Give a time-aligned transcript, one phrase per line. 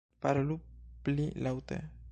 [0.25, 0.55] -Parolu
[1.09, 1.83] pli laŭte.